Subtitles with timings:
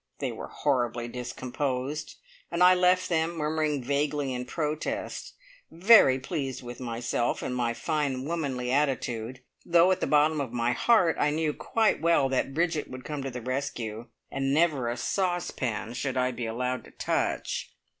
[0.17, 2.15] They were horribly discomposed,
[2.49, 5.33] and I left them murmuring vaguely in protest,
[5.69, 10.71] very pleased with myself and my fine womanly attitude, though at the bottom of my
[10.71, 14.97] heart I knew quite well that Bridget would come to the rescue, and never a
[14.97, 17.71] saucepan should I be allowed to touch.